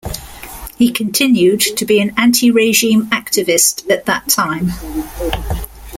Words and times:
He 0.79 0.91
continued 0.91 1.59
to 1.77 1.85
be 1.85 1.99
an 1.99 2.13
anti-regime 2.17 3.05
activist 3.11 3.87
at 3.87 4.07
that 4.07 4.27
time. 4.29 4.71